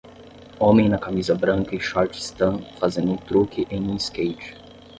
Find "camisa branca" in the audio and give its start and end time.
0.97-1.75